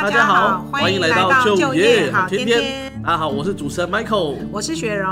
[0.00, 2.92] 大家好，欢迎来到就业好天天。
[3.02, 5.10] 大家好，我是主持人 Michael，我是雪蓉。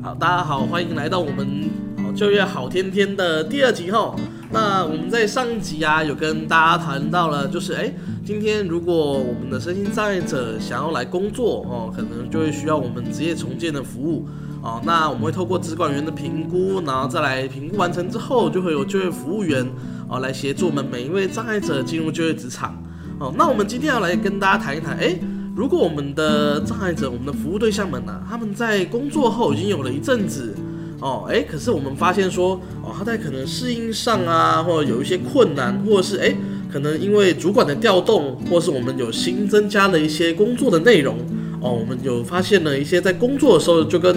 [0.00, 1.68] 好，大家好，欢迎来到我们
[2.14, 4.14] 就业好天天的第二集哈。
[4.52, 7.92] 那我们在上一集啊，有跟大家谈到了，就是哎，
[8.24, 14.28] 今天如果我们的身心障碍者想要来工作哦，可能就会需要我们职业重建的服务
[14.62, 14.80] 哦。
[14.84, 19.68] 那我们会透过职管员的评估，然后再来评估完成之后，就会有就业服务员
[20.08, 22.80] 哦来协助我们每一位障碍者进入就业职场。
[23.18, 25.18] 哦，那我们今天要来跟大家谈一谈，诶，
[25.56, 30.54] 如果我们的障碍者，我们的服务对象们呢、啊，他们在工作后已经有了一阵子，
[31.00, 36.36] 哦，诶，可是我们发现说，哦，他在可能适应上啊，或者有一些困难，或者是诶，
[36.72, 41.16] 可能因为主管的调动，或是我们有新增加了一些工作的内容，
[41.60, 44.14] 哦，我们有发现了一些在工作的时候就跟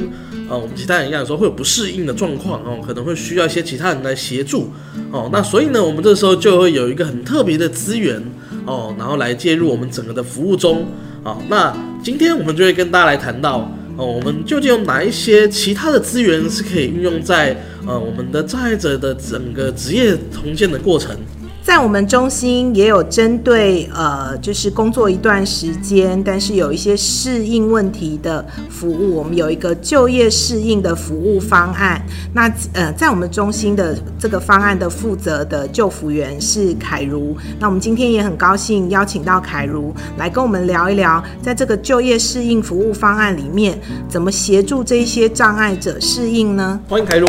[0.47, 4.69] 呃我们其他人一样，有时候会有不适应的状况，哦，可能会需要一些其他人来协助，
[5.11, 8.21] 哦，那所以呢，我们这时候就会有一个很特别的资源。
[8.71, 10.85] 哦，然后来介入我们整个的服务中，
[11.23, 17.53] 啊，那今天我们就会跟大家来谈到，哦，我们究竟有哪一些其他的资源是可以运用在
[17.85, 21.17] 呃我们的障碍者的整个职业重建的过程。
[21.63, 32.03] 在我们中心也有针对呃，就是工作一段时间，但是有一些适应问题的服务，我们有一个就业适应的服务方案。
[32.33, 37.37] 那呃，在我们中心的这个方案的负责的就服员是凯如。
[37.59, 46.79] 那我们今天也很高兴邀请到凯如来跟我们聊一聊，在这个就业适应服务方案里面，怎么协助这些障碍者适应呢？
[46.89, 47.27] 欢迎凯如。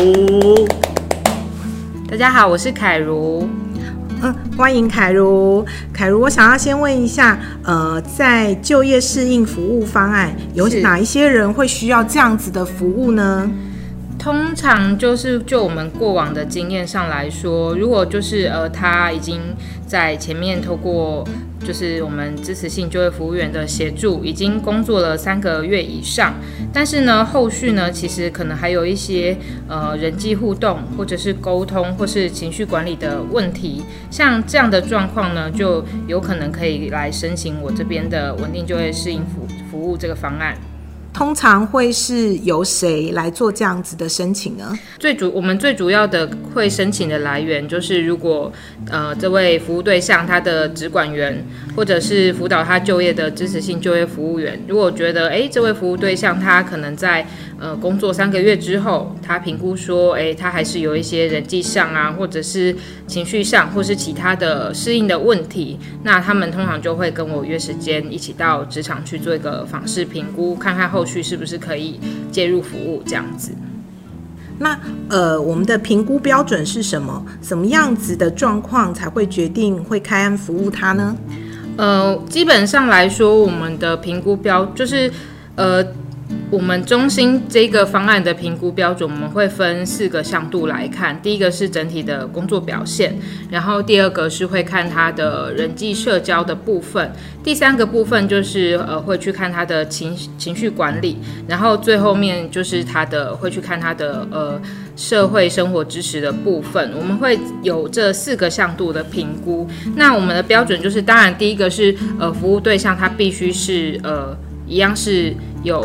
[2.09, 3.47] 大家好，我是凯如。
[4.25, 5.65] 嗯，欢迎凯如。
[5.91, 13.51] 凯如，我想要先问一下，呃，在就业适应服务方案，有哪一些人会需要这样子的服务呢？
[14.17, 19.41] 通常就是就我们过往的经验上来说，如果就是呃他已经
[19.85, 21.27] 在前面透过
[21.63, 26.33] 就是我们支持性就业服务员的协助，已经工作了三个月以上，
[26.73, 40.55] 但是呢后续呢其实可能还有一些呃人际互动或者是沟通或是情绪管理的问题，像这样的状况呢，就有可能可以来申请我这边的稳定就业适应服服务这个方案。
[41.13, 44.77] 通常会是由谁来做这样子的申请呢？
[44.97, 48.51] 最主我们最主要的会申请的来源就是，如果
[48.89, 57.25] 呃这位服务对象他的职管员或者是辅导他就业的支持性就业服务员，如果觉得诶这位服务对象他可能在
[57.59, 62.75] 呃工作三个月之后，他评估说诶他还是有一些人际上啊或者是
[63.05, 71.03] 情绪上或是其他的适应的问题，那他们通常就会跟我约时间一起到职场去做一个访视评估，看看后。
[71.03, 71.99] 后续是不是可以
[72.31, 73.51] 介入服务这样子？
[74.59, 77.25] 那呃，我们的评估标准是什么？
[77.41, 81.13] 什么样子的状况才会决定会开案服务他呢？
[81.75, 85.11] 呃，基本上来说，我们的评估标就是
[85.57, 85.85] 呃。
[86.53, 91.19] 我们中心这个方案的评估标准，我们会分四个向度来看。
[91.19, 93.17] 第一个是整体的工作表现，
[93.49, 97.11] 然后第二个是会看他的人际社交的部分，
[97.43, 104.61] 第三个部分就是呃会去看他的情情绪管理，然后最后面就是他的会去看他的呃
[104.95, 106.93] 社会生活支持的部分。
[106.95, 109.67] 我们会有这四个向度的评估。
[109.95, 114.37] 那我们的标准就是，当然第一个是呃服务对象他必须是呃
[114.67, 115.83] 一样是有。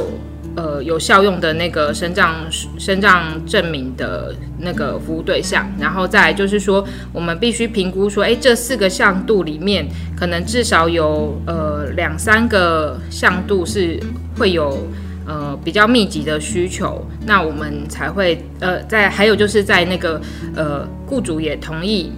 [0.59, 2.35] 呃，有效用的那个身障
[2.77, 9.87] 身障证明的那个服务对象，然后再就是说，我们必须评估说，诶，这四个向度里面，
[10.17, 14.01] 可能至少有呃两三个向度是
[14.37, 14.89] 会有
[15.29, 20.21] 呃比较密集的需求，那我们才会呃在还有就是在那个
[20.57, 22.11] 呃雇主也同意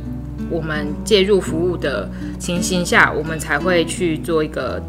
[0.49, 2.09] 我们介入服务的
[2.39, 4.83] 情形下，我们才会去做一个。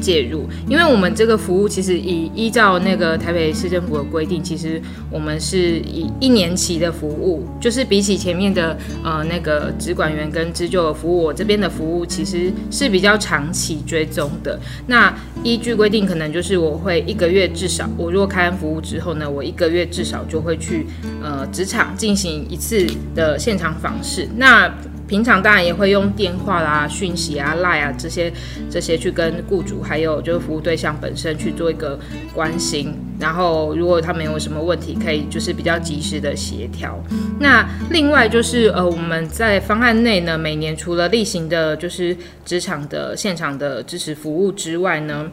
[0.00, 4.80] 介入，因为我们这个服务其实以依照那个台北市政府的规定，其实
[5.10, 14.58] 我们是以一年期的服务，就是比起前面的呃那个职管员跟支就的服务，我这边的服务其实是比较长期追踪的。
[14.86, 20.86] 那依据规定，可能就是我会一个月至少，我如果开完服务之后呢，我一个月至少就会去
[21.22, 24.28] 呃职场进行一次的现场访视。
[24.36, 24.72] 那
[25.08, 28.32] 平常当然也会用电话啦、讯息啊、赖啊这些
[28.68, 31.98] 这些去跟雇主还有就是服务对象本身去做一个
[32.34, 36.98] 关心，然后如果他没有什么问题，可以就是比较及时的协调。
[37.38, 45.30] 那另外就是呃我们在方案内呢，每年除了例行的就是职场的现场的支持服务之外呢，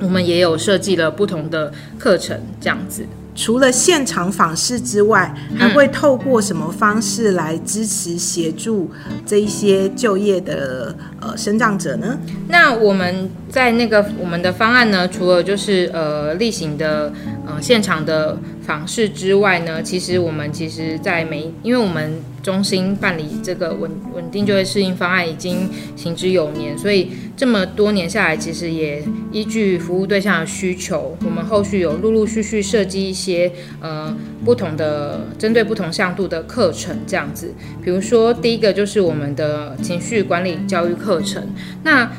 [0.00, 3.06] 我们也有设计了不同的课程这样子。
[3.34, 8.90] 除了现场访视之外，还会透过什么方式来支持协助
[9.24, 12.18] 这一些就业的呃生长者呢？
[12.48, 17.12] 那我们在那个我们的方案呢，除了就是呃例行的
[17.52, 22.20] 呃现场的访视之外呢，其实我们其实在每因为我们。
[22.42, 29.00] 中心办理这个稳稳定就业适应方案已经行之有年，所以这么多年下来，其实也
[29.30, 34.12] 依据服务对象的需求，我们后续有陆陆续续设计一些呃
[34.44, 37.54] 不同的针对不同向度的课程，这样子。
[37.80, 41.46] 比如说第一个就是我们的情绪管理教育课程。
[41.84, 42.10] 那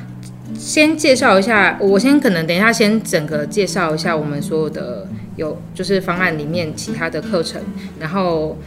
[0.58, 7.62] 先介绍一下，我先可能等一下先整个介绍一下我们所有的有就是方案里面其他的课程，
[8.00, 8.58] 然后。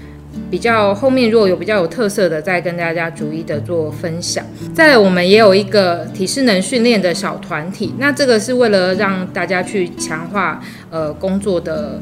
[0.51, 4.45] 比较后面如果有比较有特色的，再跟大家逐一的做分享。
[4.75, 10.61] 再，我们也有一个体适能训练的小团体，那这个是为了让大家去强化
[10.91, 11.99] 呃工作的，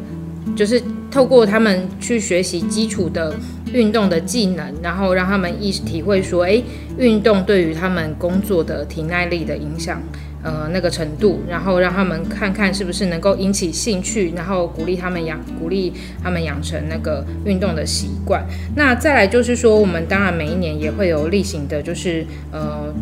[0.56, 0.82] 就是
[1.14, 3.32] 透过他们去学习基础的
[3.72, 6.64] 运动的技能，然后让他们意识体会说，诶，
[6.98, 10.02] 运动对于他们工作的体耐力的影响。
[10.42, 15.90] 呃，那个程度，然后让他们看看是不是能够引起兴趣，然后鼓励他们养，鼓励
[16.22, 18.44] 他们养成那个运动的习惯。
[18.76, 22.92] 那再来就是说，我们当然每一年也会有例行的，就是呃，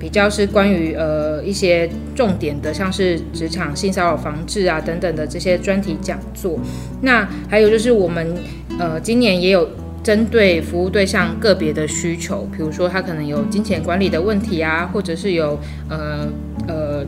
[0.00, 6.58] 比较是关于呃一些重点的，像是职场性骚扰防治啊等等的这些专题讲座。
[7.02, 8.34] 那还有就是我们
[8.78, 9.68] 呃今年也有。
[10.02, 15.60] 针对服务对象个别的需求，比如说他可能有金钱管理的问题啊，或者是有
[15.90, 16.26] 呃
[16.66, 17.04] 呃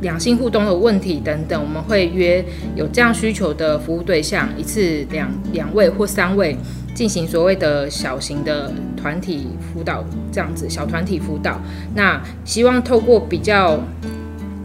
[0.00, 2.42] 两性互动的问题等等，我们会约
[2.76, 6.56] 有这样需求的服务对象，一次两两位或三位
[6.96, 10.02] 进行所谓的小型的团体辅导，
[10.32, 11.60] 这样子小团体辅导。
[11.94, 13.78] 那希望透过比较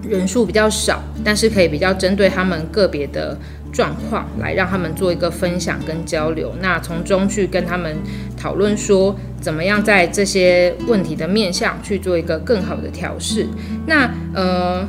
[0.09, 3.37] 人数比较少，但是可以比较针对他们个别的。
[3.73, 7.95] 状况来让他们做一个分享跟交流，那从中去跟他们
[8.35, 13.47] 讨论说，怎么样在这些问题的面向去做一个更好的调试。
[13.87, 14.85] 那呃。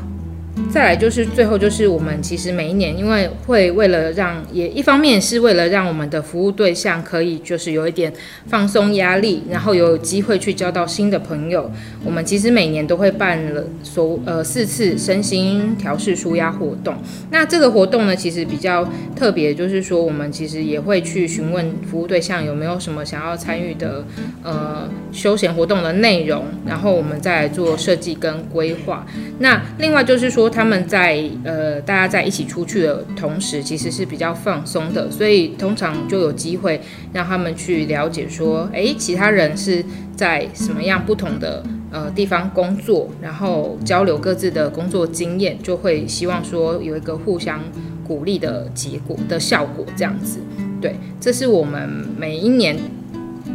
[0.71, 8.13] 再来就是最后就是我们其实每一年，因为会为了让也一方面是为了让我们的服务对象可以就是有一点
[8.47, 11.71] 放松压力，然后有机会去交到新的朋友，
[12.05, 16.95] 我们其实每年都会办了所呃四次身心调试舒压活动。
[17.31, 24.05] 那这个活动呢，其实比较特别，就是说我们其实也会去询问服务对象有没有什么想要参与的
[24.43, 29.07] 呃休闲活动的内容，然后我们再来做设计跟规划。
[29.39, 30.42] 那另外就是说。
[30.43, 36.81] 说他们在呃，大家在一起出去的同时，其实是比较放松的，所以通常就有机会
[37.13, 39.85] 让他们去了解说，诶，其他人是
[40.17, 41.63] 在什么样不同的
[41.93, 47.61] 呃地方工作，然后交流各自的工作经验，就会希望说有一个互相
[48.05, 50.41] 鼓励的结果的效果，这样子。
[50.81, 51.89] 对，这是我们
[52.19, 52.77] 每一年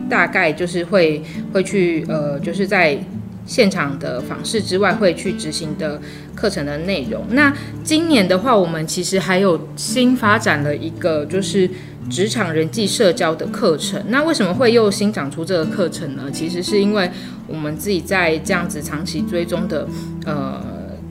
[0.10, 2.98] 大概就是会会去呃，就是在。
[3.48, 6.00] 现场的访视之外，会去执行的
[6.36, 7.26] 课程的内容。
[7.30, 7.52] 那
[7.84, 11.70] 今年的话，我们其实还有新发展了一个，就是
[12.10, 14.04] 职场人际社交的课程。
[14.10, 16.30] 那为什么会又新长出这个课程呢？
[16.32, 17.10] 其实是因为
[17.48, 19.88] 我们自己在这样子长期追踪的
[20.26, 20.62] 呃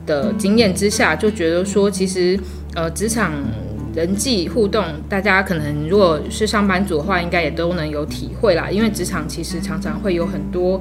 [0.04, 2.38] 的经验之下，就觉得说，其实
[2.74, 3.32] 呃职场
[3.94, 8.70] 人际互动，大家可能如果是上班族的话，应该也都能有体会啦。
[8.70, 10.78] 因为职场其实常常会有很多。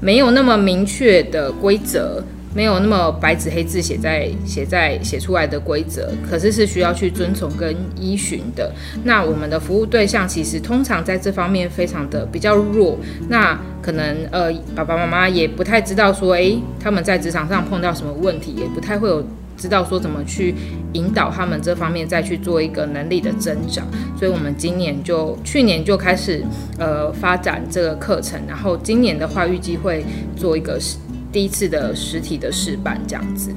[0.00, 2.22] 没有那么明确的规则，
[2.54, 8.72] 没有那么白纸黑字写在写在写出来的规则，可是是需要去遵从跟依循的。
[9.04, 19.24] 那我们的服务对象其实通常在这方面非常的比较弱，那可能呃爸爸妈妈也不太知道说，诶，他们在职场上碰到什么问题，也不太会有。
[19.58, 20.54] 知道说怎么去
[20.92, 23.84] 引导他们这方面再去做一个能力的增长，
[24.16, 26.42] 所以我们今年就去年就开始
[26.78, 30.04] 呃发展这个课程，然后今年的话预计会
[30.36, 30.78] 做一个
[31.32, 33.50] 第一次的实体的试办这样子。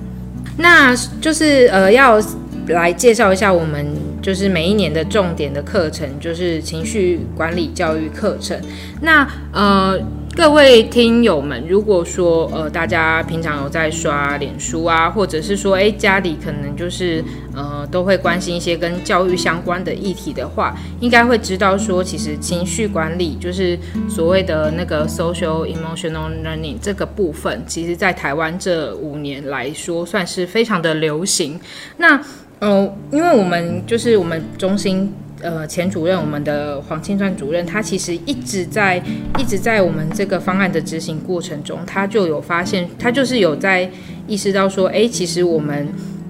[0.58, 2.20] 那就是呃要
[2.68, 3.86] 来介绍一下我们
[4.22, 8.60] 就是每一年的重点的课程，就是情绪管理教育课程。
[9.02, 10.00] 那呃。
[10.34, 17.24] 各位听友们，如果说呃大家平常有在刷脸书啊，或者是说诶家里可能就是
[17.54, 23.78] 呃都会关心一些跟教育相关的议题的话，应该会知道说，其实情绪管理就是
[24.10, 31.60] 所谓的那个 social emotional learning 这个部分，其实在台湾这五年来说算是非常的流行。
[31.98, 32.20] 那
[32.60, 35.14] 呃，因为我们就是我们中心。
[35.42, 39.02] 呃，前主任，我们的黄清川主任，他其实一直在
[39.38, 43.90] 一直在我们这个方案的执行过程中，他就有发现，他就是有在
[44.28, 45.88] 意识到说，哎，其实我们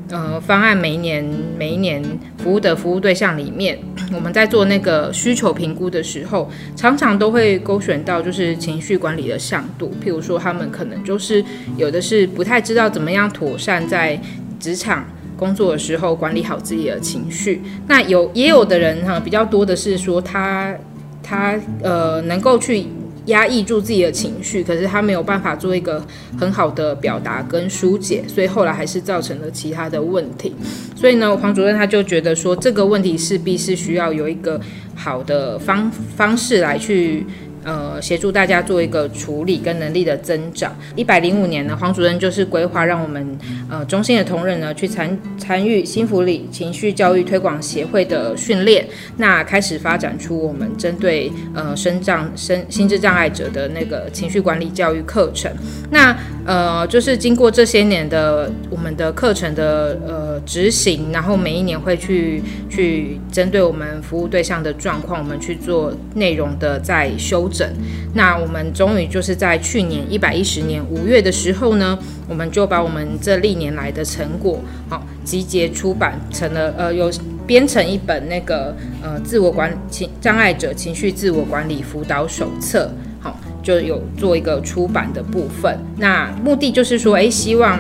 [0.10, 1.24] 呃方案每一年
[1.58, 2.02] 每一年
[2.38, 3.78] 服务的服务对象里面，
[4.14, 11.44] 我们在做那个需求评估的时候，常常都会勾选到就是情绪管理的向度，譬如说他们可能就是
[11.76, 14.20] 有的是不太知道怎么样妥善在
[14.60, 15.06] 职场
[15.42, 20.76] 工作的时候管理好自己的情绪，那有也有的人哈比较多的是说他
[21.24, 22.86] 他呃能够去。
[23.28, 26.04] 压抑住自己的情绪，可是他没有办法做一个
[26.40, 30.52] 很好的表达跟疏解，所以后来还是造成了其他的问题。
[30.96, 34.60] 所以呢，黄主任他就觉得说，这个问题势必是需要有一个
[34.96, 37.24] 好的方方式来去。
[37.64, 40.76] 呃，协助大家做一个处理跟能力的增长。
[40.96, 43.38] 一百零五年呢，黄主任就是规划让我们
[43.70, 48.88] 呃中心的同仁呢去参参与新福里情绪教育推广协会的训练，
[49.18, 55.52] 那开始发展出我们针对呃身障身心智障碍者的那个情绪管理教育课程。
[55.92, 67.51] 那呃就是经过这些年的我们的课程的呃执行，然后每一年会去去针对我们服务对象的状况，我们去做内容的再修。
[67.52, 67.68] 整
[68.14, 77.12] 那我们终于就是在去年一百一十年五月的时候呢，我们就把我们这历年来的成果，好集结出版成了，呃，有
[77.46, 85.78] 编成一本那个呃自我管情障碍者情绪自我管理辅导手册，好就有做一个出版的部分。
[85.98, 87.80] 那目的就是说，哎，希望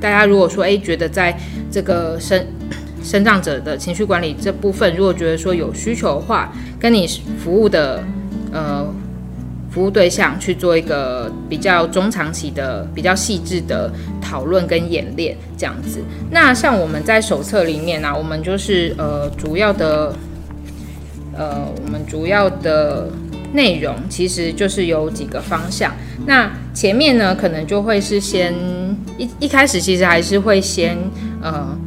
[0.00, 1.36] 大家如果说，哎，觉得在
[1.70, 2.46] 这个身
[3.02, 7.06] 身障者的情绪管理这部分，如果觉得说有需求的话，跟你
[7.38, 8.02] 服务的
[8.52, 8.86] 呃。
[9.76, 13.92] 服务对象去做一个比较中长期的、比较细致的
[14.22, 16.02] 讨论跟演练，这样子。
[16.30, 20.14] 那像我们在手册里面呢、我们就是呃主要的
[21.34, 23.10] 呃我们主要的
[23.52, 25.92] 内容其实就是有几个方向。
[26.26, 28.54] 那前面呢，可能就会是先
[29.18, 30.96] 一一开始其实还是会先
[31.42, 31.78] 呃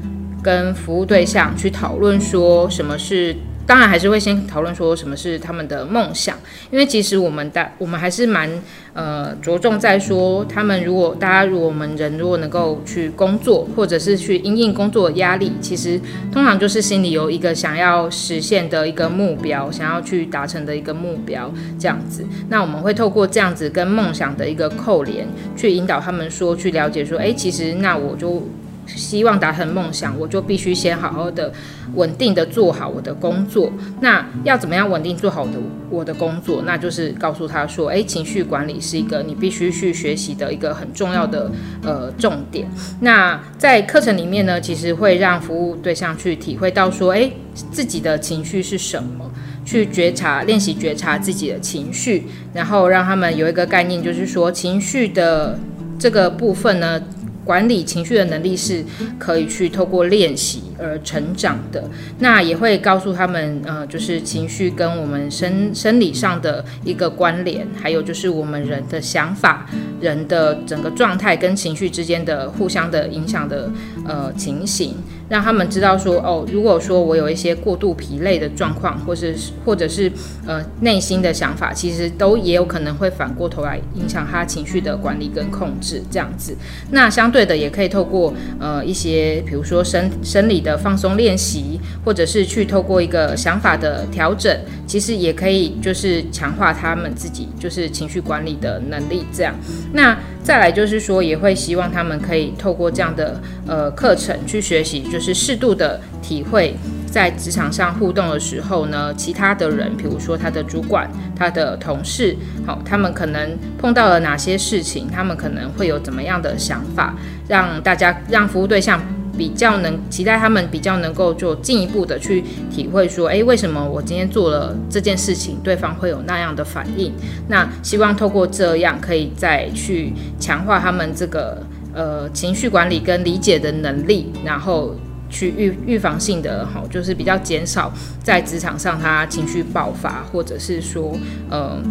[0.43, 3.35] 跟服务对象去讨论说什么是。
[3.69, 6.35] 当然还是会先讨论说什么是他们的梦想，
[6.71, 8.49] 因为其实我们大我们还是蛮
[8.93, 22.25] 呃着重在说，他们如果大家如果我们人如果能够去工作，或者是去因应工作的压力，其实通常就是心里有一个想要实现的一个目标，想要去达成的一个目标这样子。
[22.49, 28.49] 那我们会透过这样子跟梦想的一个扣连，去引导他们说去了解说，哎，其实那我就。
[28.95, 31.51] 希望达成梦想，我就必须先好好的、
[31.95, 33.71] 稳定的做好我的工作。
[34.01, 35.53] 那要怎么样稳定做好的
[35.89, 36.63] 我的工作？
[36.65, 41.51] 那就是告诉他说，诶，情绪管理是一个你必须去学习的一个很重要的
[41.83, 42.67] 呃重点。
[43.01, 47.31] 那在课程里面呢，其实会让服务对象去体会到说，诶，
[47.71, 49.31] 自己的情绪是什么，
[49.65, 55.57] 去觉察、练习觉察自己的情绪，然后让他们有一个概念，就是说情绪的
[55.97, 57.01] 这个部分呢。
[57.49, 58.85] 管理情绪的能力是
[59.17, 61.83] 可以去透过练习而成长的。
[62.19, 69.67] 那也会告诉他们，呃，就是情绪跟我们生生理上的一个关联，还有就是我们人的想法、
[69.99, 73.71] 人的整个状态跟情绪之间的互相的影响的
[74.05, 74.93] 呃情形。
[75.29, 80.11] 让他们知道说，哦，如果说我有一些过度疲累的状况，或是或者是
[80.45, 86.57] 呃内心的想法，其实都也有可能会反过头来影响他情绪的管理跟控制这样子。
[86.91, 99.53] 那相对的，也可以透过呃一些，比如说生生理的放松练习，或者是去透过一个想法的调整，其实也可以就是强化他们自己就是情绪管理的能力这样。
[99.93, 100.17] 那
[100.49, 106.73] 再来就是说，也会希望他们可以透过这样的呃课程去学习，就是适度的体会，
[107.05, 117.13] 在职场上互动的时候呢，其他的人，比如说他的主管、他的同事，好，他们可能碰到了哪些事情，他们可能会有怎么样的想法，
[117.47, 118.99] 让大家让服务对象。
[119.39, 127.13] 比较能期待他们比较能够就进一步的去体会说，诶，为什么我今天做了这件事情，对方会有那样的反应？
[127.47, 134.93] 那希望透过这样，可以再去强化他们这个呃情绪管理跟理解的能力，然后
[135.29, 141.17] 去预预防性的哈，就是比较减少在职场上他情绪爆发，或者是说
[141.49, 141.81] 呃。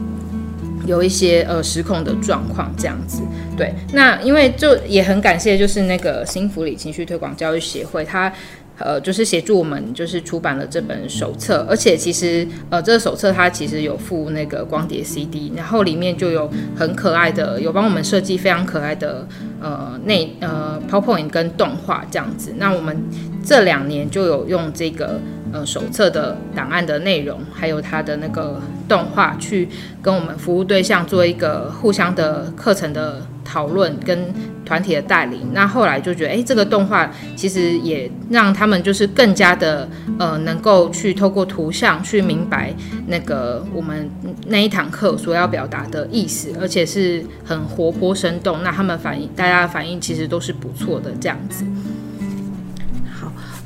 [0.88, 3.23] 有一些呃失控的状况这样子，
[3.57, 8.33] 对，那因为就也很感谢，就是那个新福里情绪推广教育协会，他
[8.78, 19.28] 呃就是协助我们就是出版了这本手册，而且其实呃这个手册它其实有附那个光碟 CD，然后里面就有很可爱的，有帮我们设计非常可爱的
[19.61, 22.97] 呃内呃 PowerPoint 跟动画这样子，那我们
[23.45, 25.21] 这两年就有用这个。
[25.52, 29.68] 呃，手册的档案的内容，还有它的那个动画，去
[30.02, 34.32] 跟我们服务对象做一个互相的课程的讨论跟
[34.64, 39.88] 团体的带领，那后来就觉得，哎，这个动画其实也让他们就是更加的
[40.18, 42.74] 呃，能够去透过图像去明白
[43.06, 44.10] 那个我们
[44.48, 48.62] 那一堂课所要表达的意思，而且是很活泼生动。
[48.62, 51.64] 那他们反应，大家的反应其实都是不错的，这样子。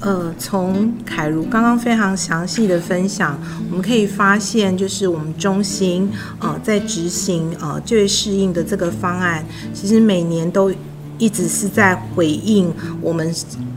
[0.02, 3.38] 呃，从凯如刚刚非常详细的分享，
[3.70, 10.72] 我们可以发现，就是我们中心呃在执行呃就业适应的这个方案，其实每年都
[11.18, 13.32] 一直是在回应我们。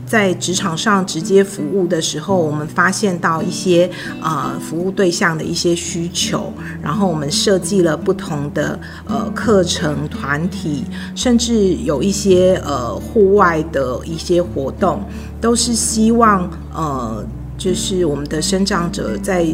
[0.06, 3.90] 在职场上直接服务的时候，我们发现到一些
[4.22, 10.84] 呃服务对象的一些需求，然后我们设计了不同的呃课程团体，
[11.14, 15.02] 甚至有一些呃户外的一些活动，
[15.40, 17.24] 都是希望呃
[17.58, 19.46] 就是我们的生长者在。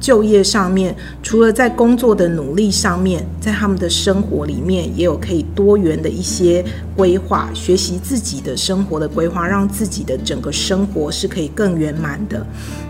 [0.00, 6.64] 就业上面，除了在工作的努力上面，在他们的生活里面也有可以多元的一些
[6.96, 12.44] 规划，学习自己的生活的规划，让自己的整个生活是可以更圆满的。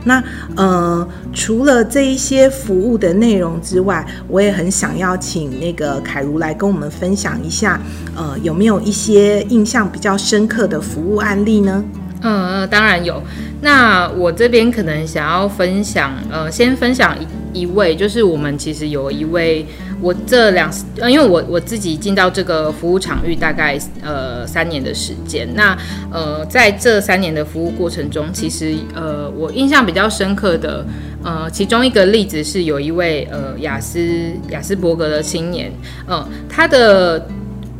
[0.05, 0.23] 那
[0.55, 7.81] 呃，除了这一些服务的内容之外，我也很想要请那个凯如来跟我们分享一下，
[8.15, 11.85] 呃，有没有一些印象比较深刻的服务案例呢？
[12.23, 13.21] 嗯，当然有。
[13.63, 17.15] 那我这边可能想要分享，呃，先分享
[17.53, 19.67] 一一位，就是我们其实有一位，
[20.01, 25.47] 我这两，呃，因为我我自己进到这个服务场域大概呃三年的时间。
[25.55, 25.77] 那
[26.11, 30.85] 呃，在这三年的服务过程中，其实呃，我印象比较深刻的，
[31.23, 34.01] 呃，其中一个例子是有一位呃雅斯
[34.49, 35.71] 雅斯伯格的青年，
[36.07, 37.27] 呃，他的。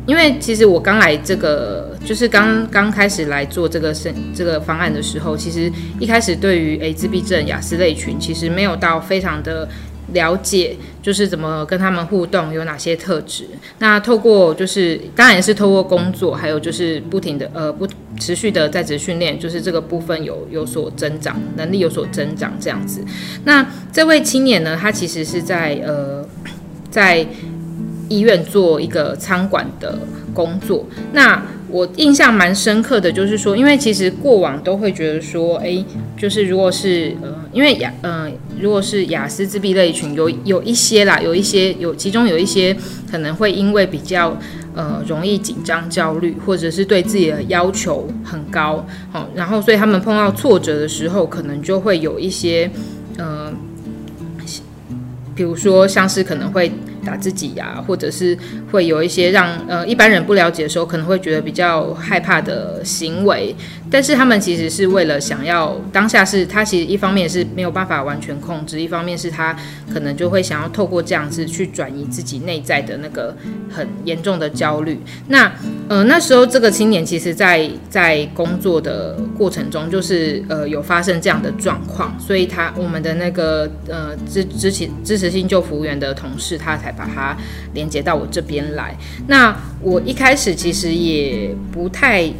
[0.07, 9.67] 因为其实我刚来这个，就是刚刚开始来做这个生这个方案的时候，其实一开始对于诶自闭症雅思类群，其实没有到非常的
[10.13, 13.45] 了解，就是怎么跟他们互动，有哪些特质。
[13.79, 17.87] 那透过就是当然也是透过工作，还有就是不停的呃不
[18.19, 23.03] 持续的在职训练，就是这个部分有有所增长，能力有所增长这样子。
[23.45, 26.27] 那这位青年呢，他其实是在呃
[26.89, 27.25] 在。
[28.09, 29.97] 医院做一个餐馆的
[30.33, 31.41] 工作，那
[31.71, 35.83] 我印象蛮深刻的，就是说，因为其实过往都会觉得说，诶，
[36.17, 42.75] 就是如果是呃，因为雅，呃，如果是雅思自闭类群，有有一些啦，有一些有，其中有一些
[43.09, 44.37] 可能会因为比较
[44.75, 52.69] 呃容易紧张、焦虑，或者是对自己的要求很高，好，然后所以他们碰到挫折的时候，可能就会有一些
[53.17, 53.51] 呃，
[55.33, 56.71] 比如说像是可能会。
[57.05, 58.37] 打自己呀、或者是
[58.71, 63.55] 会有一些让呃一般人不了解的时候，可能会觉得比较害怕的行为。
[63.89, 69.53] 但是他们其实是为了想要当下是，他其实一方面是没有办法完全控制，一方面是他
[69.93, 73.35] 可能就会想要透过这样子去转移自己内在的那个
[73.69, 74.97] 很严重的焦虑。
[75.27, 75.51] 那
[75.89, 87.35] 呃那时候这个青年其实在在工作的过程中，就是呃有发生这样的状况，所以他我们的那个呃支支持支持性就服务员的同事，他才把它
[87.73, 88.95] 连接到我这边来。
[89.27, 92.31] 那我一开始其实也不太。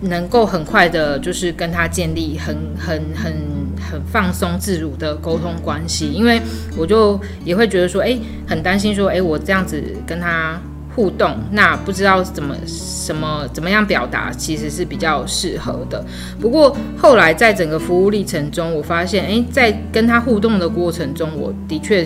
[0.00, 3.32] 能够很快的，就是跟他建立很很很
[3.80, 6.42] 很放松自如的沟通关系，因为
[6.76, 10.60] 我就也会觉得说，哎，很担心说，哎，我这样子跟他
[10.94, 16.04] 互动，那不知道怎么什么怎么样表达，其实是比较适合的。
[16.38, 22.04] 不过后来在整个服务历程中，我发现，哎，在跟他互动的过程中，我的确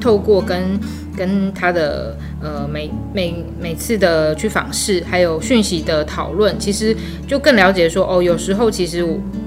[0.00, 0.80] 透过跟
[1.16, 9.04] 跟他的呃每每每次的去访视，还有讯息的讨论，其实就更了解说哦，有时候其实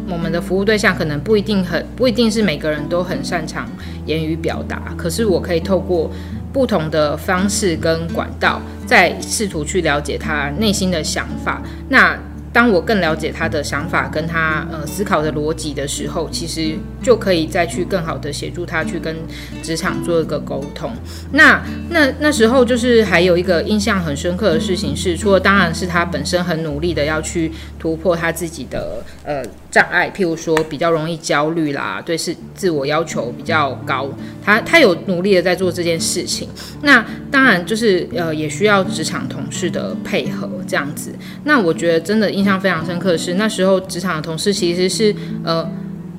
[0.07, 3.67] 我们的服务对象可能不一定很不一定是每个人都很擅长
[4.05, 6.11] 言语表达，可是我可以透过
[6.51, 11.63] 不同的方式跟管道，再试图去了解他内心的想法。
[11.89, 12.15] 那
[12.53, 19.15] 当我更了解他的想法跟他呃思考的逻辑的时候，其实就可以再去更好的协助他去跟
[19.63, 20.91] 职场做一个沟通。
[21.31, 34.07] 那那那时候就是还有一个印象很深刻的事情是，除了当然是他本身很努力的要去突破他自己的呃障碍，譬如说比较容易焦虑啦，对是自我要求比较高，
[34.45, 36.47] 他他有努力的在做这件事情。
[36.83, 41.12] 那当然就是呃也需要职场同事的配合这样子。
[41.43, 45.67] 那我觉得真的印象非常深刻是，那时候职场的同事其实是呃，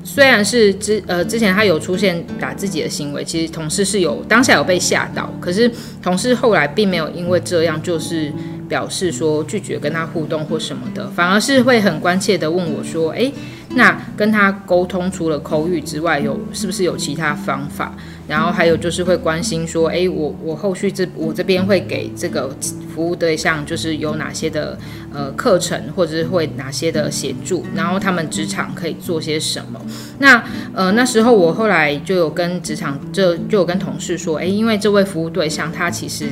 [0.02, 5.70] 虽然是之呃之前他有出现打自己的行为，其实同事是有当下有被吓到，可是
[6.02, 8.32] 同事后来并没有因为这样就是
[8.74, 13.32] 表示说拒绝跟他互动或什么的，反而是会很关切的问我说：“诶，
[13.76, 17.94] 那跟他沟通除了口语之外，有是不是有其他方法？”
[18.26, 22.50] 然后还有就是会关心说：“诶，我我后续这我这边会给这个
[22.92, 24.76] 服务对象就是有哪些的
[25.12, 29.80] 呃课程，或者是会哪些的协助，然后他们职场可以做些什么？”
[30.18, 30.42] 那
[30.74, 36.26] 呃那时候我后来就有跟职场就就有跟同事说：“诶，因为这位服务对象他其实。”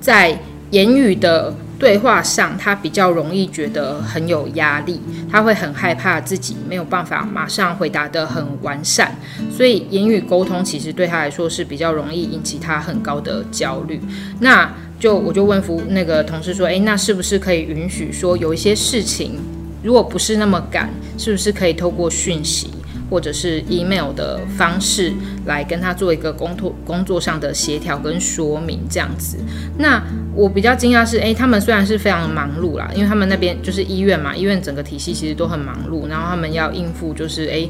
[0.00, 0.38] 在
[0.70, 5.00] 言语的对话上，他比较容易觉得很有压力，
[5.30, 9.16] 他会很害怕自己没有办法马上回答得很完善，
[9.50, 14.00] 所以言语沟通其实对他来说是比较容易引起他很高的焦虑。
[14.40, 19.38] 那就我就问服那个同事说，诶，那是不是可以允许说有一些事情，
[19.82, 22.68] 如果不是那么赶，是不是可以透过讯息？
[23.10, 25.12] 或者是 email 的方式
[25.46, 29.36] 来跟他做一个工作工作上的协调跟说明这样子。
[29.78, 30.02] 那
[30.34, 37.68] 我比较惊讶是，诶，他们虽然是非常忙碌啦，因为他们那边就是医院嘛，医院整个体系其实都很忙碌，然后他们要应付就是诶，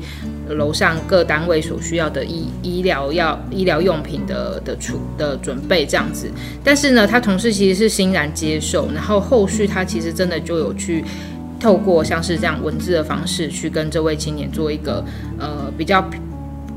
[0.51, 6.31] 楼上各单位所需要的医医疗要医疗用品的的处的准备这样子。
[6.62, 11.05] 但是呢，他同事其实是欣然接受，然后后续他其实真的就有去。
[11.61, 15.05] 透过像是这样文字的方式去跟这位青年做一个
[15.38, 16.05] 呃比较。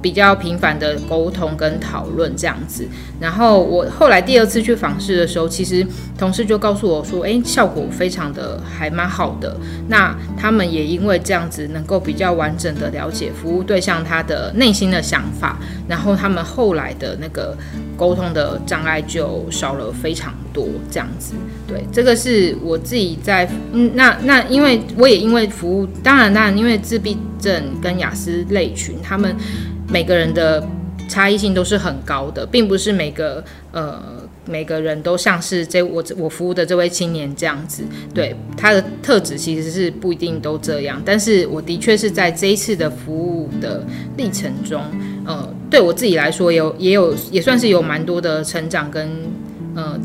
[0.01, 2.87] 比较频繁的沟通跟讨论这样子，
[3.19, 5.85] 然后我后来第二次去访视的时候，其实
[6.17, 9.55] 同事就告诉我说，诶，效果非常的还蛮好的。
[9.87, 17.55] 那他们也因为这样子，能够比较完整的了解服务对象他的内心的想法，然后他们后来的那个
[17.95, 21.35] 沟通的障碍就少了非常多这样子。
[21.67, 29.35] 对，这个是我自己在嗯，那那因为我也因为服务，当然当然因为自闭症跟雅思类群他们。
[29.91, 30.65] 每个人的
[31.09, 34.01] 差异性都是很高的，并不是每个呃
[34.47, 41.01] 每个人都像是这我我服务的这位青年这样子，对他的特质其实是不一定都这样。
[41.03, 44.81] 但是我的确是在这一次的服务的历程中，
[45.25, 49.09] 呃，对我自己来说有也有也算是有蛮多的成长跟
[49.75, 49.99] 呃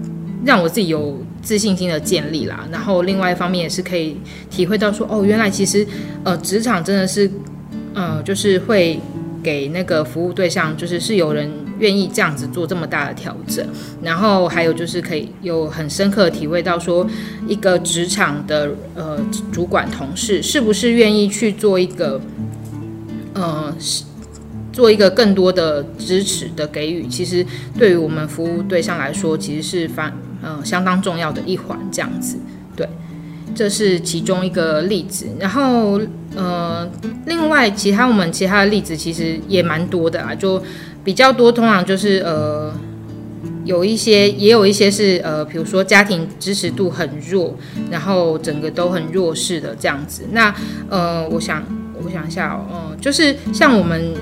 [0.45, 2.67] 让我自己有自信心的建立啦。
[2.73, 4.17] 然后另外一方面也是可以
[4.51, 5.87] 体会到说，哦，原来其实
[6.25, 7.31] 呃职场真的是
[7.95, 8.99] 呃就是会。
[9.47, 13.65] 给那个服务对象，就是是有人愿意这样子做这么大的调整，
[14.03, 17.07] 然后还有就是可以有很深刻体会到说，
[17.47, 22.21] 一个职场的呃主管同事是不是愿意去做一个
[23.35, 23.73] 呃
[24.73, 27.47] 做一个更多的支持的给予，其实
[27.79, 32.37] 对于我们服务对象来说，其实是反呃相当重要的一环，这样子，
[33.57, 35.99] 这是其中一个例子，然后
[36.37, 36.87] 呃，
[37.25, 40.63] 另外其他我们其他的例子其实也蛮多的啊，就
[41.03, 42.71] 比较多，通常就是呃，
[43.65, 47.57] 有一些也有一些是呃，比如说家庭支持度很弱，
[47.91, 50.25] 然后整个都很弱势的这样子。
[50.33, 50.55] 那
[50.91, 51.65] 呃，我想
[52.05, 54.13] 我想一下哦，就是像我们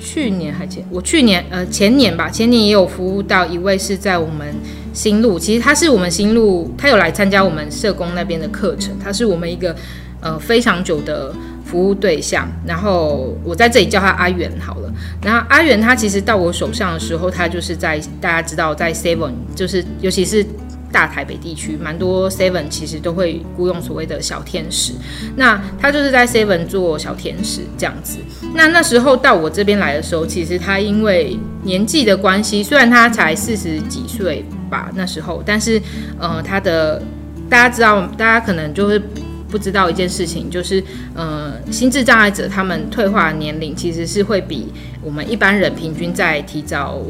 [0.00, 4.52] 去年还前我去年呃前年吧，前年也有服务到一位是在我们。
[4.92, 9.74] 新路其实他是我们新路，他有来参加我们社工那边的课程，他是我们一个
[10.20, 11.32] 呃非常久的
[11.64, 12.48] 服务对象。
[12.66, 14.92] 然后我在这里叫他阿元好了。
[15.22, 20.44] 然后阿元他其实到我手上的时候，他就是在大家知道在 Seven，就是尤其是
[20.92, 24.92] 大台北地区，蛮多 Seven 其实都会雇佣所谓的小天使。
[25.36, 28.18] 那他就是在 Seven 做小天使这样子。
[28.54, 34.44] 那那时候到我这边来的时候，其实他因为年纪的关系，虽然他才四十几岁。
[34.70, 35.82] 吧，那时候，但是，
[36.16, 37.02] 呃，他的
[37.48, 39.02] 大家知道，大家可能就是
[39.48, 40.80] 不知道一件事情，就是，
[41.12, 44.72] 呃，心智障碍者他们退化年龄其实是会比
[45.02, 47.02] 我们一般人平均在提早，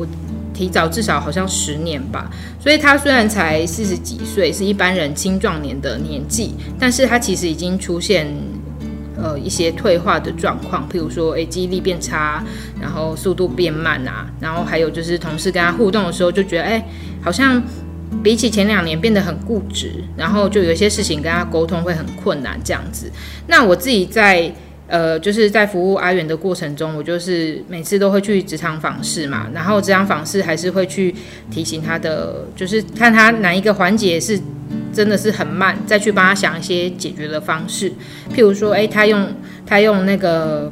[0.60, 2.30] 提早至少好像十年吧。
[2.60, 8.26] 所以他虽然才四十几岁，是一般人青壮年的年纪，但是他其实已经出现。
[9.22, 12.42] 呃，一些退化的状况，譬如说，诶，记忆力变差，
[12.80, 16.82] 然后速度变慢啊，然后还有就是同事跟他互动的时候，就觉得，诶，
[17.20, 17.62] 好像
[18.22, 23.12] 比起前两年变得很固执，然后就有一些事情跟他沟通会很困难这样子。
[23.46, 24.50] 那我自己在
[24.90, 31.14] 呃，就是在服务阿元的过程中，我就是每次都会去职场访视嘛，然后职场访视还是会去
[31.50, 34.38] 提醒他的，就是看他哪一个环节是。
[34.92, 37.88] 真的是很慢，再去帮他想一些解决的方式，
[38.34, 39.24] 譬如说，诶，他用
[39.64, 40.70] 他用那个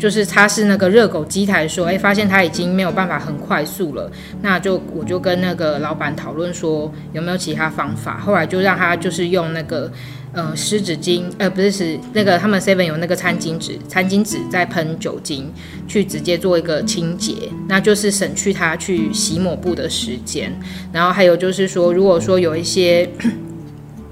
[0.00, 4.10] 就是擦拭那个热狗机台说，诶，发现他已经没有办法很快速了，
[4.42, 9.90] 那就我就跟那个老板讨论说有没有其他方法，后来就让他就是用那个
[10.36, 15.52] 呃湿纸巾，呃不是是那个他们 seven 有那个餐巾纸，餐巾纸再喷酒精
[15.88, 17.34] 去直接做一个清洁，
[17.66, 20.52] 那就是省去他去洗抹布的时间。
[20.92, 23.08] 然后还有就是说，如果说有一些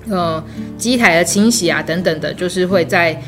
[0.08, 0.42] 呃
[0.76, 3.22] 机台的清洗啊等等的，就是会在。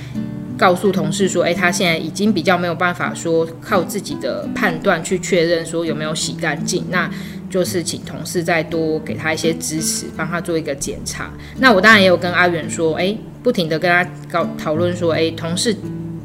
[0.59, 7.11] 告诉同事说，诶，他现在已经比较没有办法说靠自己的判断去确认说有没有洗干净，那
[7.49, 11.31] 就是请同事再多给他一些支持，帮他做一个检查。
[11.59, 15.77] 那我当然也有跟阿远说，诶，不停地跟他搞讨论说，诶，同事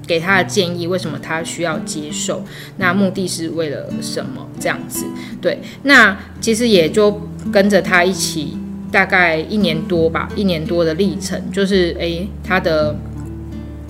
[0.08, 2.44] 给他的建议为什么他需要接受？
[2.78, 4.48] 那目的是为了什么？
[4.60, 5.06] 这样子，
[5.42, 8.58] 对，那其实也就跟着他一起
[8.92, 12.96] 大概一年多吧，一年多的历程，就是诶，他的。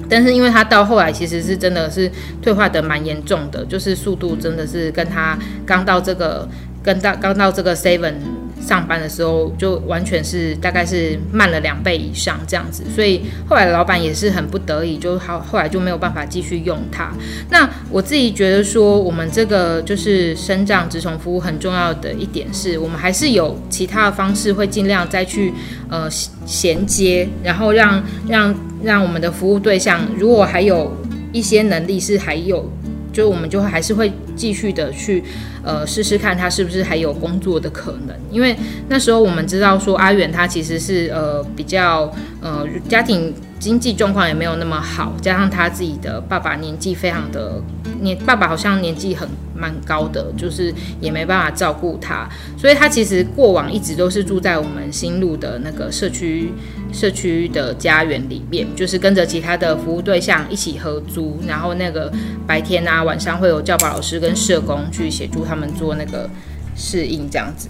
[0.10, 6.46] 但是因为他到后来其实是真的是退化的蛮严重的，就是速度真的是跟他刚到这个
[6.84, 8.14] 跟到刚到这个 seven
[8.60, 17.12] 上班的时候就完全是大概是慢了两倍以上这样子，所以后来老板也是很不得已，就好后来就没有办法继续用它。
[17.50, 25.52] 那我自己觉得说，我们这个就是身障职宠服务很重要的一点是，我们还是有其他的方式会尽量再去
[25.90, 26.08] 呃
[26.46, 30.96] 衔接，然后让让让我们的服务对象如果还有
[31.32, 32.72] 一些能力是还有。
[33.14, 35.24] 就我们就会还是会继续的去，
[35.64, 38.56] 呃，试试看他是不是还有工作的可能，因为
[38.90, 47.62] 那时候我们知道说阿远他其实是呃比较呃家庭经济状况也没有那么好，加上他自己的爸爸年纪非常的
[48.02, 56.52] 年，爸爸好像年纪很蛮高的，就是也没办法照顾他，所以他其实过往一直都是住在我们新路的那个社区。
[56.94, 62.12] 社区的家园里面，就是跟着其他的服务对象一起合租，然后那个
[62.46, 66.30] 白天啊、晚上会有教保老师跟社工去协助他们做那个
[66.76, 67.68] 适应，这样子。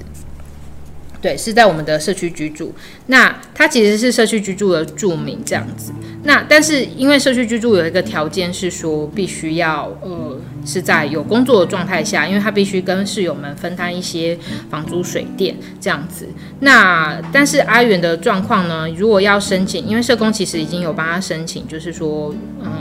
[1.22, 2.74] 对，是在我们的社区居住。
[3.06, 5.94] 那他其实是社区居住的住民这样子。
[6.24, 14.36] 那但是因为社区居住有一个条件是说，必须要呃是在有工作的状态下，因为他必须跟室友们分担一些
[14.72, 16.28] 房租水电这样子。
[16.62, 22.34] 那但是阿远的状况呢，如果要申请，因为社工其实已经有帮他申请，就是说
[22.64, 22.72] 嗯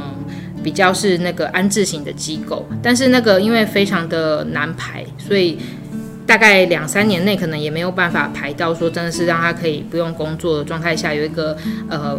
[0.63, 5.59] 比较是那个安置型的机构，但是那个因为非常的难排，所以。
[6.27, 11.57] 大概两三年内可能也没有办法排到说真的是让他可以不用工作的状态下有一个
[11.89, 12.17] 呃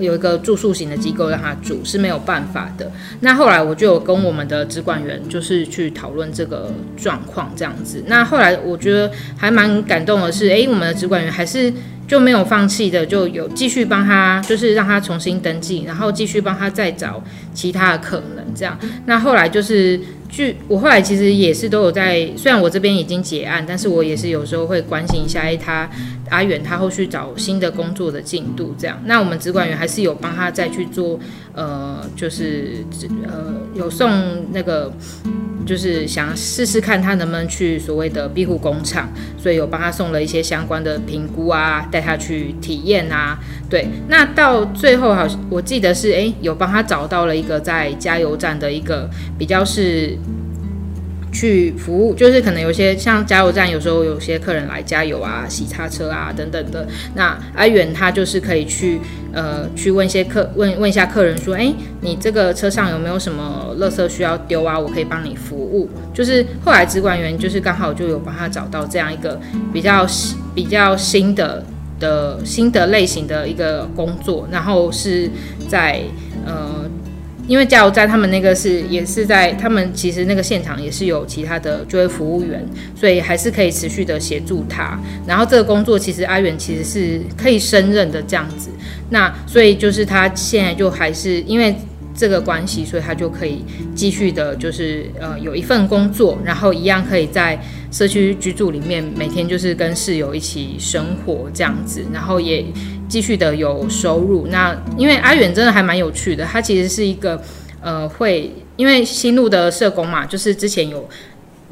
[0.00, 2.90] 有一个住宿型的机构让他住是没有办法的。
[3.20, 8.02] 那后来我就有跟我们的职管员就是去讨论这个状况这样子。
[8.06, 11.72] 那后来我觉得还蛮感动的是，诶，我们的职管员还是
[12.06, 18.78] 就没有放弃的，就有继续帮他就是让他重新登记，然后继续帮他再找其他的可能这样。
[19.06, 20.00] 那后来就是。
[20.28, 25.88] 据我后来其实也是都有在，虽然我这边已经结案，但是我也是有时候会关心一下，哎，他
[26.30, 29.00] 阿远他后续找新的工作的进度这样。
[29.04, 31.18] 那我们职管员还是有帮他再去做，
[31.54, 32.84] 呃，就是
[33.26, 34.10] 呃有送
[34.52, 34.92] 那个。
[35.66, 43.36] 就是想试试看他能不能去所谓的庇护工厂，所以有帮他送了一些相关的评估啊，带他去体验啊。
[43.68, 50.16] 对，那到最后好，我记得是诶，有帮他找到了一个在加油站的一个比较是。
[51.36, 56.88] 去服务，就是可能有些像加油站，有时候有些客人来加油啊、洗擦车啊等等的。
[57.14, 58.98] 那阿远他就是可以去
[59.34, 61.70] 呃去问一些客问问一下客人说，哎，
[62.00, 64.78] 你这个车上有没有什么垃圾需要丢啊？
[64.78, 65.90] 我可以帮你服务。
[66.14, 69.38] 就是后来职管员就是刚好就有帮他找到这样一个
[69.74, 70.06] 比较
[70.54, 71.62] 比较新的
[72.00, 75.28] 的新的类型的一个工作，然后是
[75.68, 76.00] 在
[76.46, 76.85] 呃。
[77.46, 84.98] 因为加油站他们那个是也是在他们其实那个现场也是有其他的就业服务员，所以还是可以持续的协助他。
[85.26, 88.70] 然后这个工作其实阿远其实是可以胜任的这样子。
[89.10, 91.74] 那所以就是他现在就还是因为
[92.14, 97.58] 这个关系，所以他就可以继续的，就是呃有一份工作，然后一样可以在
[97.92, 102.64] 社区居住里面每天就是跟室友一起生活这样子，然后也。
[103.08, 107.40] 继续的有收入，那因为阿远真的还蛮有趣的，他其实是一个
[107.80, 111.08] 呃会，因为新路的社工嘛，就是之前有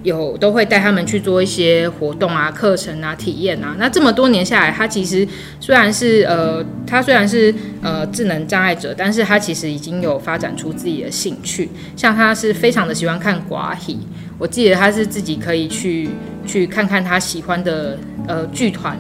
[0.02, 3.74] 有都会带他们去做一些活动啊、课程啊、体验啊。
[3.78, 5.26] 那这么多年下来，他其实
[5.60, 13.98] 虽然是呃他虽然是呃智能障碍者，但是他其实已经有发展出自己的兴趣，像他是非常的喜欢看寡戏，
[14.38, 16.10] 我记得他是自己可以去
[16.46, 18.96] 去看看他喜欢的呃剧团。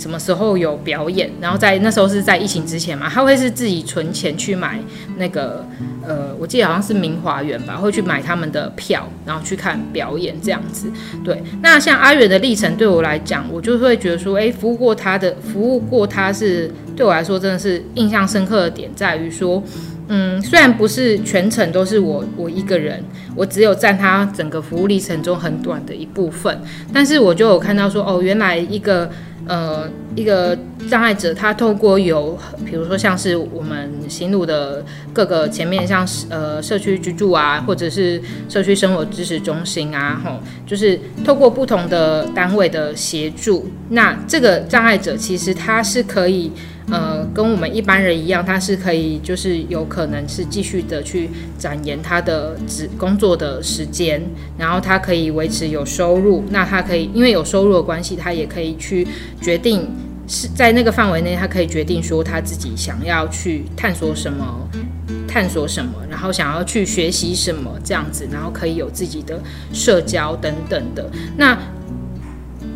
[0.00, 4.80] 什么时候有表演，然后在那时候是在疫情之前嘛，他会是自己存钱去买
[5.18, 5.62] 那个
[6.02, 10.90] 呃，我记得好像是明华园吧，会去买他们的票，然后去看表演这样子。
[11.22, 19.62] 对，那像阿远的历程对我来讲，我就会觉得说，哎，服务过他的，服务过他是对我来说真的是印象深刻的点在于说。
[20.12, 23.00] 嗯，虽然不是全程都是我我一个人，
[23.36, 26.60] 我只有占他整个服务历程中很短的一部分，
[26.92, 29.08] 但是我就有看到说，哦，原来一个
[29.46, 30.58] 呃一个
[30.90, 46.50] 障碍者，他透过有，比如说像是我们行路的各个前面，像是呃社区居住啊，或者是社区生活支持中心啊，吼，就是透过不同的单位的协助，那这个障碍者其实他是可以。
[46.90, 54.20] 呃，跟我们一般人一样，他是可以，就是有可能是继续的去展延他的职工作的时间，
[54.58, 56.42] 然后他可以维持有收入。
[56.50, 59.06] 那他可以因为有收入的关系，他也可以去
[59.40, 59.88] 决定
[60.26, 64.68] 是在那个范围内，他可以决定说他自己想要去探索什么，
[65.28, 69.40] 探索什么，然后想要去学习什么这样子，然后可以有自己的
[69.72, 71.08] 社交等等的。
[71.36, 71.56] 那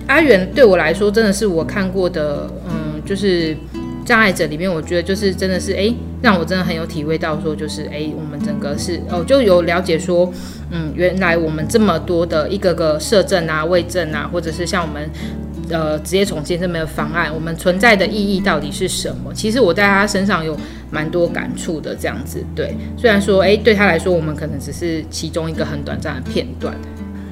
[0.06, 3.56] 阿元对我来说，真的是我看过的，嗯，就是。
[4.04, 10.30] 障碍者里面，我觉得就是真的是哎，让我真的很有体会到说，就是哎，我们整个是哦，就有了解说，
[10.70, 15.10] 嗯，原来我们这么多的一个个社政啊、卫政啊，或者是像我们
[15.70, 19.32] 呃职业重建这么的方案，我们存在的意义到底是什么？
[19.32, 20.56] 其实我在他身上有
[20.90, 22.76] 蛮多感触的，这样子对。
[22.98, 26.74] 虽然说哎，对他来说，我们可能只是其中一个很短暂的片段。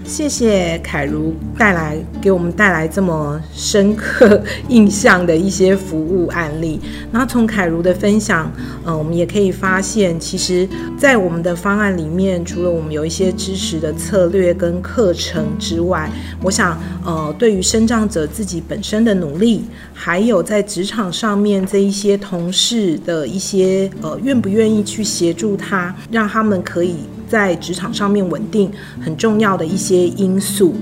[0.05, 6.81] 谢谢凯如带来给我们带来这么深刻印象的一些服务案例。
[7.11, 8.51] 然后从凯如的分享，
[8.85, 16.11] 呃，我们也可以发现，其实，在我们的方案里面，除了我们有一些支持的策略跟课程之外，
[16.43, 26.97] 我想，呃，对于身障者自己本身的努力，还有在职场上面这一些同事的一些，呃，愿不愿意去协助他，让他们可以。
[27.33, 30.75] 在职场上面稳定很重要的一些因素，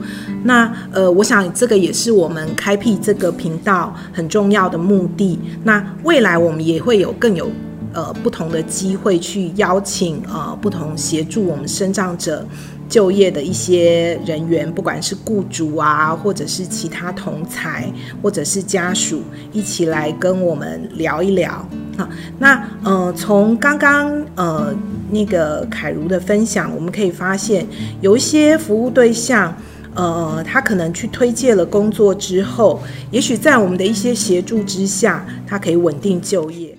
[0.43, 5.39] 那呃，我想这个也是我们开辟这个频道很重要的目的。
[5.63, 7.49] 那未来我们也会有更有
[7.93, 12.45] 呃不同的机会去邀请呃不同协助我们生长者
[12.91, 21.67] 就业的一些人员，不管是雇主啊，或者是其他同才，或者是家属，一起来跟我们聊一聊。
[21.97, 22.07] 好，
[22.39, 24.75] 那呃，从刚刚呃。
[25.13, 27.67] 那个凯如的分享，我们可以发现
[28.01, 29.53] 有一些服务对象，
[29.93, 36.70] 呃，他可能去推荐了工作之后，也许在我们的一些协助之下，他可以稳定就业。